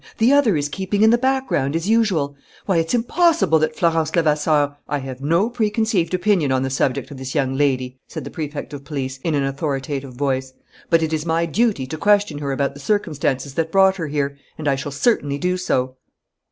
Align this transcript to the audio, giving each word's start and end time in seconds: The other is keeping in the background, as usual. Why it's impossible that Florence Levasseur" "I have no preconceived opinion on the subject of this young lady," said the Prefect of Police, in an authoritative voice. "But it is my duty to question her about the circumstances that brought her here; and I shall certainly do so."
The 0.17 0.33
other 0.33 0.57
is 0.57 0.67
keeping 0.67 1.03
in 1.03 1.11
the 1.11 1.17
background, 1.19 1.75
as 1.75 1.87
usual. 1.87 2.35
Why 2.65 2.77
it's 2.77 2.95
impossible 2.95 3.59
that 3.59 3.75
Florence 3.75 4.15
Levasseur" 4.15 4.75
"I 4.89 4.97
have 4.97 5.21
no 5.21 5.47
preconceived 5.47 6.15
opinion 6.15 6.51
on 6.51 6.63
the 6.63 6.71
subject 6.71 7.11
of 7.11 7.17
this 7.17 7.35
young 7.35 7.53
lady," 7.53 7.99
said 8.07 8.23
the 8.23 8.31
Prefect 8.31 8.73
of 8.73 8.83
Police, 8.83 9.19
in 9.23 9.35
an 9.35 9.43
authoritative 9.43 10.13
voice. 10.15 10.53
"But 10.89 11.03
it 11.03 11.13
is 11.13 11.23
my 11.23 11.45
duty 11.45 11.85
to 11.85 11.97
question 11.99 12.39
her 12.39 12.51
about 12.51 12.73
the 12.73 12.79
circumstances 12.79 13.53
that 13.53 13.71
brought 13.71 13.97
her 13.97 14.07
here; 14.07 14.35
and 14.57 14.67
I 14.67 14.73
shall 14.73 14.91
certainly 14.91 15.37
do 15.37 15.55
so." 15.55 15.97